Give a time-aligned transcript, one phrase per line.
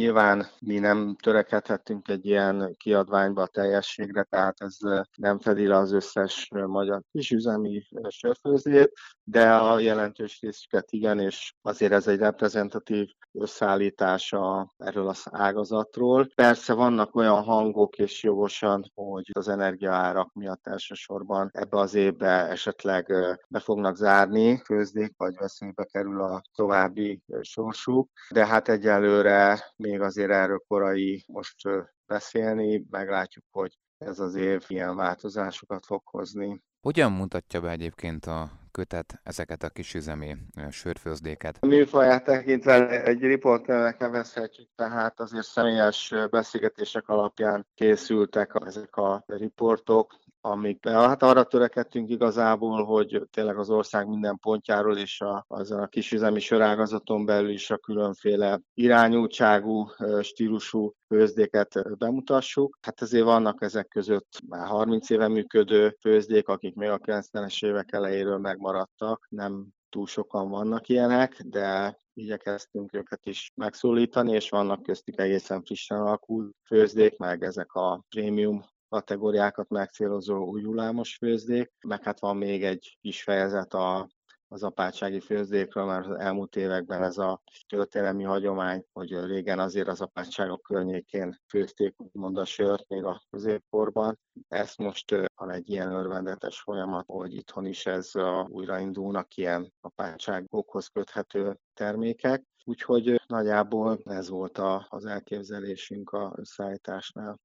[0.00, 4.76] Nyilván mi nem törekedhetünk egy ilyen kiadványba a teljességre, tehát ez
[5.16, 8.92] nem fedi le az összes magyar kisüzemi sörfőzét,
[9.24, 16.28] de a jelentős részüket igen, és azért ez egy reprezentatív összeállítása erről az ágazatról.
[16.34, 23.06] Persze vannak olyan hangok és jogosan, hogy az energiaárak miatt elsősorban ebbe az évbe esetleg
[23.48, 30.30] be fognak zárni főzdék, vagy veszélybe kerül a további sorsuk, de hát egyelőre még azért
[30.30, 31.56] erről korai most
[32.06, 36.62] beszélni, meglátjuk, hogy ez az év ilyen változásokat fog hozni.
[36.80, 40.36] Hogyan mutatja be egyébként a kötet ezeket a kisüzemi
[40.70, 41.58] sörfőzdéket?
[41.60, 50.18] A műfaját tekintve egy riporternek nevezhetjük, tehát azért személyes beszélgetések alapján készültek ezek a riportok,
[50.46, 55.86] amikben hát arra törekedtünk igazából, hogy tényleg az ország minden pontjáról és a, azon a
[55.86, 59.88] kisüzemi sorágazaton belül is a különféle irányultságú,
[60.20, 62.78] stílusú főzdéket bemutassuk.
[62.82, 67.92] Hát azért vannak ezek között már 30 éve működő főzdék, akik még a 90-es évek
[67.92, 75.18] elejéről megmaradtak, nem túl sokan vannak ilyenek, de igyekeztünk őket is megszólítani, és vannak köztük
[75.18, 82.36] egészen frissen alakult főzdék, meg ezek a prémium kategóriákat megcélozó újullámos főzdék, meg hát van
[82.36, 84.08] még egy kis fejezet a
[84.54, 90.00] az apátsági főzdékről, mert az elmúlt években ez a történelmi hagyomány, hogy régen azért az
[90.00, 94.18] apátságok környékén főzték úgymond a sört még a középkorban.
[94.48, 100.86] Ez most van egy ilyen örvendetes folyamat, hogy itthon is ez a, újraindulnak ilyen apátságokhoz
[100.86, 102.44] köthető termékek.
[102.64, 107.40] Úgyhogy nagyjából ez volt a, az elképzelésünk a összeállításnál.